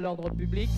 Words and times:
l'ordre 0.00 0.30
public. 0.30 0.68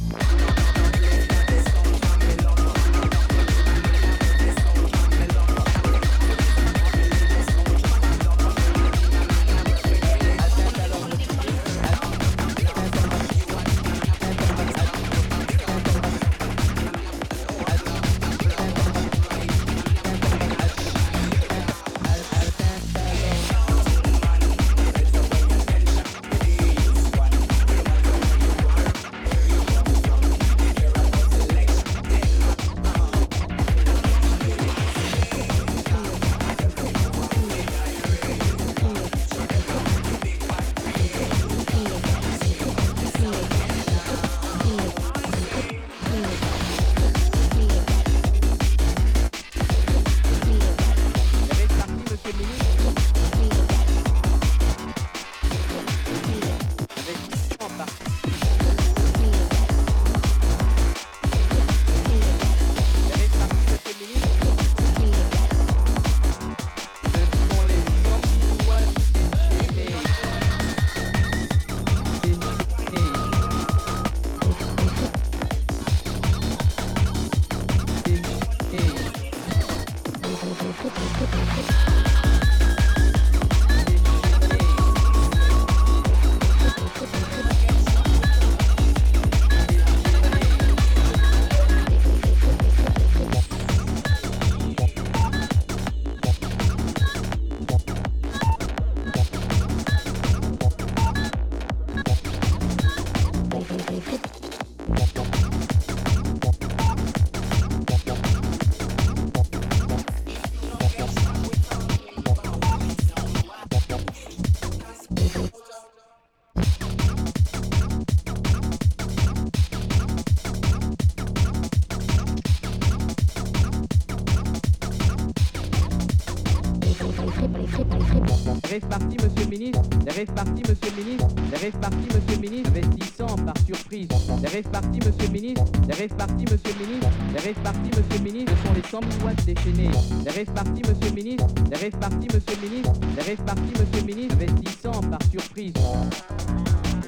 rêves 131.68 131.80
partis, 131.80 131.96
monsieur 132.14 132.36
le 132.36 132.48
ministre, 132.48 132.70
investissant 132.74 133.36
par 133.36 133.54
surprise. 133.66 134.08
Les 134.42 134.48
rêves 134.48 134.70
partis, 134.70 134.98
monsieur 134.98 135.26
le 135.26 135.32
ministre, 135.32 135.64
les 135.86 135.94
rêves 135.94 136.14
partis, 136.14 136.44
monsieur 136.44 136.72
le 136.78 136.86
ministre, 136.86 137.10
les 137.34 137.40
rêves 137.40 137.62
partis, 137.62 137.90
monsieur 137.90 138.18
le 138.18 138.24
ministre, 138.24 138.52
ce 138.56 138.68
sont 138.68 138.74
les 138.74 138.82
100 138.82 139.00
000 139.18 139.26
watts 139.26 139.44
déchaînés. 139.44 139.90
Les 140.24 140.30
rêves 140.30 140.52
partis, 140.52 140.82
monsieur 140.88 141.08
le 141.08 141.14
ministre, 141.14 141.46
les 141.70 141.76
rêves 141.76 141.98
partis, 141.98 142.28
monsieur 142.32 142.56
le 142.62 142.68
ministre, 142.68 142.92
les 143.16 143.22
rêves 143.22 143.44
partis, 143.44 143.72
monsieur 143.78 144.00
le 144.00 144.06
ministre, 144.06 144.34
investissant 144.40 145.00
par 145.10 145.22
surprise. 145.30 145.74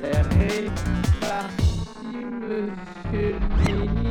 Les 0.02 0.10
rêves 0.10 0.70
partis, 1.20 1.80
monsieur 2.42 3.34
le 3.64 3.92
ministre. 3.94 4.09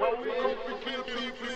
Well, 0.00 0.16
we 0.22 0.30
can't 0.84 1.06
be 1.06 1.30
free. 1.38 1.53